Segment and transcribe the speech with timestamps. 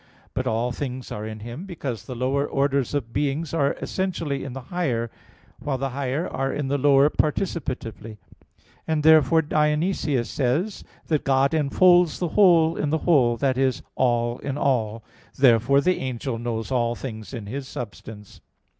[0.33, 4.53] But all things are in him: because the lower orders of beings are essentially in
[4.53, 5.11] the higher,
[5.59, 8.17] while the higher are in the lower participatively:
[8.87, 10.83] and therefore Dionysius says (Div.
[10.83, 10.89] Nom.
[10.89, 13.71] iv) that God "enfolds the whole in the whole," i.e.
[13.93, 15.03] all in all.
[15.37, 18.41] Therefore the angel knows all things in his substance.